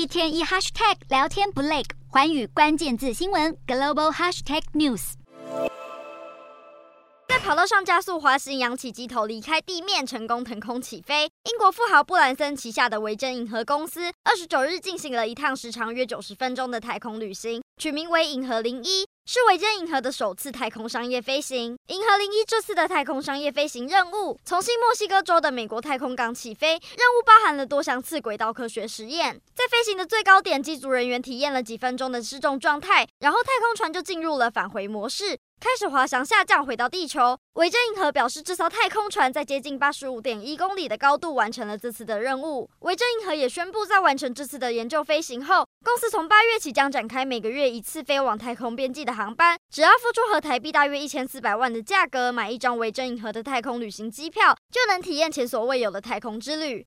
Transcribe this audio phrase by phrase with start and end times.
[0.00, 5.12] 一天一 hashtag 聊天不累，环宇关键字新闻 global hashtag news。
[7.28, 11.24] 在跑道上加速滑行，扬起机头离开地面，成功腾空起飞。
[11.44, 19.06] 英国富豪布兰森旗下的维珍银河公司二十九日进行了一趟时长约九十分钟的太空旅行，取名为银河零一。
[19.32, 21.78] 是维珍银河的首次太空商业飞行。
[21.86, 29.40] 银河零一这次的太空商业飞行任务从新墨西哥州的美国太空港起飞，任务包含了多项次轨道科学实验。
[29.54, 35.38] 在飞行的最高点，机组人员体验了几分钟的失重状态，然后太空船就进入了返回模式。
[35.60, 37.38] 开始滑翔下降，回到地球。
[37.52, 42.70] 维珍银河表示，这艘太空船在接近八十五点一公里的高度完成了这次的任务。
[42.78, 49.58] 维珍银河也宣布，在完成这次的研究飞行后，公司从八月起将展开每个月一次飞往太空边际的航班。
[49.70, 56.78] 只要付出和台币大约一千四百万的价格，买一张维珍银河的太空旅行机票，就能体验前所未有的太空之旅。